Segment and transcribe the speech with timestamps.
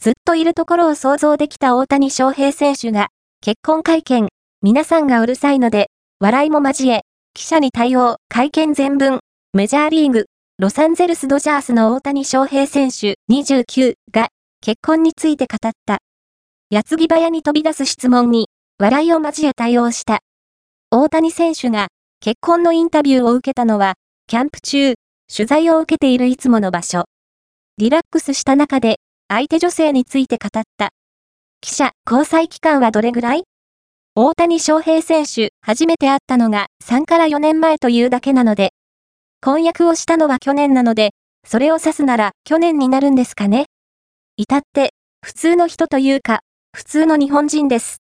[0.00, 3.08] ずっといるところを想像できた大谷翔平選手が、
[3.40, 4.28] 結婚会見、
[4.62, 5.90] 皆さんがうるさいので、
[6.20, 7.02] 笑いも交え、
[7.34, 9.18] 記者に対応、会見全文、
[9.54, 10.26] メジャーリーグ、
[10.58, 14.28] ロサンゼルスドジャースの大谷翔平選手29が、
[14.60, 15.98] 結婚について語った。
[16.70, 20.20] 矢継ぎ早に飛び出す質問に、笑いを交え対応した。
[20.92, 21.88] 大谷選手が、
[22.20, 23.94] 結婚のインタビューを受けたのは、
[24.28, 24.94] キャンプ中、
[25.34, 27.06] 取材を受けているいつもの場所。
[27.78, 29.00] リラックスした中で、
[29.30, 30.88] 相手女性について語った。
[31.60, 33.44] 記者、交際期間はどれぐらい？
[34.14, 38.70] 大谷翔平選手、初めて会ったのが3から4年前というだけなので、
[39.42, 41.10] 婚約をしたのは去年なので、
[41.46, 43.66] それを指すなら去年になるんですかね。
[44.38, 46.40] 至って、普通の人というか、
[46.74, 47.98] 普通の日本人です。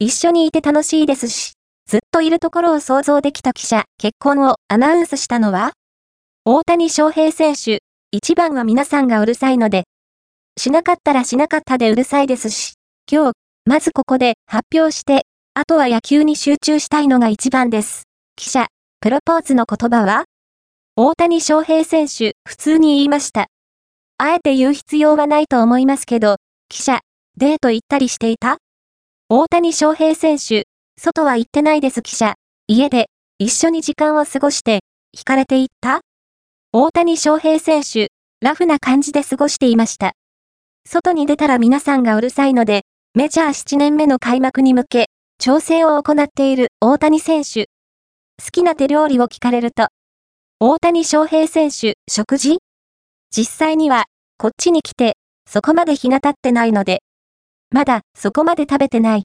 [0.00, 1.52] 一緒にいて楽しいですし、
[1.86, 5.70] ずっといるところを想像できた記者、結婚をアナウンスしたのは
[6.44, 7.78] 大谷翔平選手、
[8.10, 9.84] 一番は皆さんがうるさいので、
[10.58, 12.74] しなかったらしなかったでうるさいですし、
[13.10, 13.32] 今日、
[13.64, 18.02] まずここで発表して、あとは野球に集中したいのが一番です。
[18.36, 18.66] 記者、
[19.00, 20.24] プロポーズの言葉は？
[20.96, 23.46] 大谷翔平選手、普通に言いました。
[24.18, 26.36] あえて言う必要はないと思いますけど、
[26.68, 27.00] 記者、
[27.36, 28.58] デート行ったりしていた？
[29.28, 30.64] 大谷翔平選手、
[30.98, 32.34] 外は行ってないです記者。
[32.66, 34.80] 家で、一緒に時間を過ごして、
[35.16, 36.00] 惹かれていった？
[36.72, 38.08] 大谷翔平選手、
[38.40, 40.12] ラフな感じで過ごしていました。
[40.90, 42.80] 外に出たら皆さんがうるさいので、
[43.14, 45.06] メジャー7年目の開幕に向け、
[45.38, 47.66] 調整を行っている大谷選手。
[48.42, 49.88] 好きな手料理を聞かれると、
[50.60, 52.56] 大谷翔平選手、食事？
[53.30, 54.06] 実際には、
[54.38, 57.02] こっちに来て、そこまで日が経ってないので、
[57.70, 59.24] まだそこまで食べてない。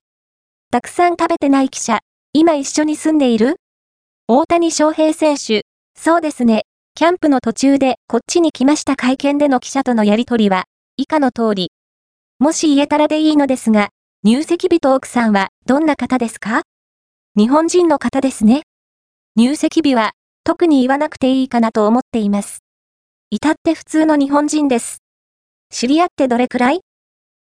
[0.69, 1.99] たくさん食べてない記者、
[2.33, 3.55] 今一緒に住んでいる？
[4.27, 5.63] 大谷翔平選手、
[5.97, 6.63] そうですね。
[6.93, 10.65] キャンプの途中でこっちに来ました会見での記者とのやりとりは、
[10.95, 11.71] 以下の通り。
[12.37, 13.89] もし言えたらでいいのですが、
[14.23, 16.61] 入籍日と奥さんはどんな方ですか？
[17.35, 18.61] 日本人の方ですね。
[19.35, 20.11] 入籍日は
[20.43, 22.59] 特に言わなくていいかなと思っています。
[23.31, 24.99] 至って普通の日本人です。
[25.71, 26.81] 知り合ってどれくらい？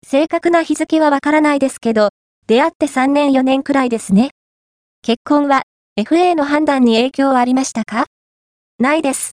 [0.07, 2.11] 正確な日付はわからないですけど、
[2.47, 4.31] 出会って3年4年くらいですね。
[5.03, 5.63] 結婚は
[5.99, 8.07] FA の判断に影響はありましたか？
[8.79, 9.31] ないです。